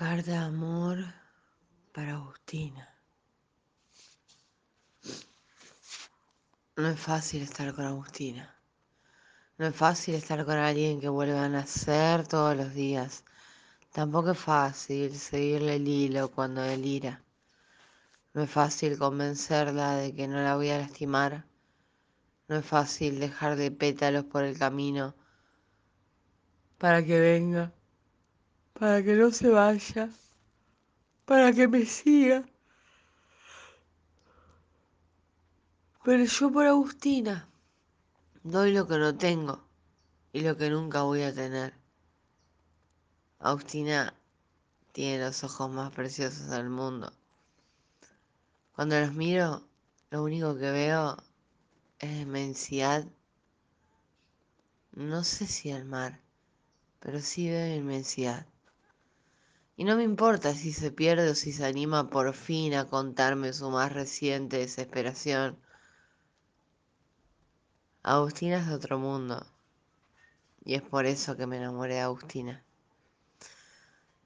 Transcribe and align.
Carta 0.00 0.30
de 0.30 0.36
amor 0.38 0.96
para 1.92 2.14
Agustina. 2.14 2.88
No 6.74 6.88
es 6.88 6.98
fácil 6.98 7.42
estar 7.42 7.74
con 7.74 7.84
Agustina. 7.84 8.56
No 9.58 9.66
es 9.66 9.76
fácil 9.76 10.14
estar 10.14 10.46
con 10.46 10.56
alguien 10.56 11.02
que 11.02 11.10
vuelve 11.10 11.38
a 11.38 11.50
nacer 11.50 12.26
todos 12.26 12.56
los 12.56 12.72
días. 12.72 13.24
Tampoco 13.92 14.30
es 14.30 14.38
fácil 14.38 15.14
seguirle 15.14 15.76
el 15.76 15.86
hilo 15.86 16.30
cuando 16.30 16.62
delira. 16.62 17.22
No 18.32 18.40
es 18.44 18.50
fácil 18.50 18.96
convencerla 18.96 19.96
de 19.96 20.14
que 20.14 20.26
no 20.26 20.40
la 20.40 20.56
voy 20.56 20.70
a 20.70 20.78
lastimar. 20.78 21.44
No 22.48 22.56
es 22.56 22.64
fácil 22.64 23.20
dejarle 23.20 23.70
pétalos 23.70 24.24
por 24.24 24.44
el 24.44 24.58
camino 24.58 25.14
para 26.78 27.04
que 27.04 27.20
venga, 27.20 27.74
para 28.80 29.02
que 29.02 29.14
no 29.14 29.30
se 29.30 29.50
vaya, 29.50 30.08
para 31.26 31.52
que 31.52 31.68
me 31.68 31.84
siga. 31.84 32.42
Pero 36.02 36.24
yo 36.24 36.50
por 36.50 36.66
Agustina 36.66 37.46
doy 38.42 38.72
lo 38.72 38.88
que 38.88 38.96
no 38.96 39.14
tengo 39.14 39.62
y 40.32 40.40
lo 40.40 40.56
que 40.56 40.70
nunca 40.70 41.02
voy 41.02 41.24
a 41.24 41.34
tener. 41.34 41.74
Agustina 43.38 44.14
tiene 44.92 45.26
los 45.26 45.44
ojos 45.44 45.70
más 45.70 45.92
preciosos 45.92 46.48
del 46.48 46.70
mundo. 46.70 47.12
Cuando 48.74 48.98
los 48.98 49.12
miro, 49.12 49.62
lo 50.08 50.22
único 50.22 50.56
que 50.56 50.70
veo 50.70 51.18
es 51.98 52.22
inmensidad. 52.22 53.04
No 54.92 55.22
sé 55.22 55.46
si 55.46 55.68
el 55.68 55.84
mar, 55.84 56.18
pero 56.98 57.20
sí 57.20 57.46
veo 57.50 57.76
inmensidad. 57.76 58.46
Y 59.80 59.84
no 59.84 59.96
me 59.96 60.02
importa 60.02 60.54
si 60.54 60.74
se 60.74 60.90
pierde 60.90 61.30
o 61.30 61.34
si 61.34 61.52
se 61.52 61.64
anima 61.64 62.10
por 62.10 62.34
fin 62.34 62.74
a 62.74 62.86
contarme 62.86 63.54
su 63.54 63.70
más 63.70 63.90
reciente 63.90 64.58
desesperación. 64.58 65.58
Agustina 68.02 68.58
es 68.58 68.66
de 68.66 68.74
otro 68.74 68.98
mundo. 68.98 69.46
Y 70.66 70.74
es 70.74 70.82
por 70.82 71.06
eso 71.06 71.34
que 71.34 71.46
me 71.46 71.56
enamoré 71.56 71.94
de 71.94 72.00
Agustina. 72.00 72.62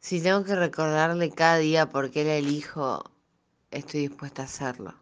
Si 0.00 0.22
tengo 0.22 0.42
que 0.42 0.54
recordarle 0.54 1.30
cada 1.30 1.58
día 1.58 1.90
por 1.90 2.10
qué 2.10 2.24
la 2.24 2.36
elijo, 2.36 3.04
estoy 3.70 4.08
dispuesta 4.08 4.40
a 4.40 4.44
hacerlo. 4.46 4.94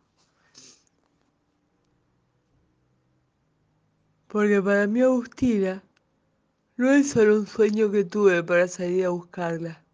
Porque 4.26 4.60
para 4.60 4.88
mí 4.88 5.00
Agustina 5.00 5.84
no 6.76 6.90
es 6.90 7.10
solo 7.10 7.36
un 7.36 7.46
sueño 7.46 7.92
que 7.92 8.02
tuve 8.02 8.42
para 8.42 8.66
salir 8.66 9.06
a 9.06 9.10
buscarla. 9.10 9.84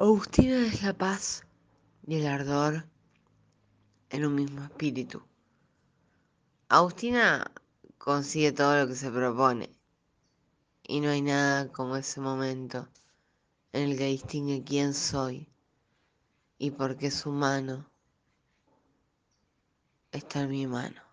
Agustina 0.00 0.64
es 0.64 0.84
la 0.84 0.92
paz 0.92 1.44
y 2.06 2.14
el 2.14 2.26
ardor 2.28 2.86
en 4.10 4.24
un 4.26 4.36
mismo 4.36 4.62
espíritu. 4.62 5.20
Agustina 6.68 7.50
consigue 7.98 8.52
todo 8.52 8.78
lo 8.78 8.86
que 8.86 8.94
se 8.94 9.10
propone 9.10 9.72
y 10.84 11.00
no 11.00 11.10
hay 11.10 11.20
nada 11.20 11.72
como 11.72 11.96
ese 11.96 12.20
momento 12.20 12.88
en 13.72 13.90
el 13.90 13.98
que 13.98 14.06
distingue 14.06 14.62
quién 14.62 14.94
soy 14.94 15.48
y 16.58 16.70
por 16.70 16.96
qué 16.96 17.10
su 17.10 17.32
mano 17.32 17.90
está 20.12 20.42
en 20.42 20.50
mi 20.50 20.68
mano. 20.68 21.07